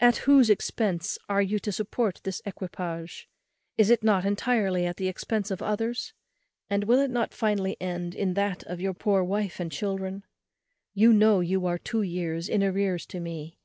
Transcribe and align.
At 0.00 0.18
whose 0.28 0.50
expence 0.50 1.16
are 1.30 1.40
you 1.40 1.58
to 1.60 1.72
support 1.72 2.20
this 2.24 2.42
equipage? 2.44 3.26
is 3.78 3.88
it 3.88 4.02
not 4.04 4.26
entirely 4.26 4.84
at 4.84 4.98
the 4.98 5.08
expence 5.08 5.50
of 5.50 5.62
others? 5.62 6.12
and 6.68 6.84
will 6.84 6.98
it 6.98 7.10
not 7.10 7.32
finally 7.32 7.78
end 7.80 8.14
in 8.14 8.34
that 8.34 8.64
of 8.64 8.82
your 8.82 8.92
poor 8.92 9.24
wife 9.24 9.58
and 9.60 9.72
children? 9.72 10.24
you 10.92 11.10
know 11.14 11.40
you 11.40 11.64
are 11.64 11.78
two 11.78 12.02
years 12.02 12.50
in 12.50 12.62
arrears 12.62 13.06
to 13.06 13.18
me. 13.18 13.56